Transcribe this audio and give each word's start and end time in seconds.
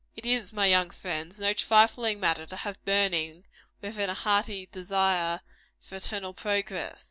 It 0.15 0.25
is, 0.25 0.51
my 0.51 0.65
young 0.65 0.89
friends, 0.89 1.37
no 1.39 1.53
trifling 1.53 2.19
matter 2.19 2.47
to 2.47 2.55
have 2.55 2.83
burning 2.85 3.43
within 3.83 4.09
a 4.09 4.15
hearty 4.15 4.67
desire 4.71 5.41
for 5.79 5.97
eternal 5.97 6.33
progress. 6.33 6.97